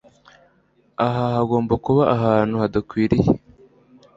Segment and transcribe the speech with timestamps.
[1.05, 3.23] Aha hagomba kuba ahantu hadakwiye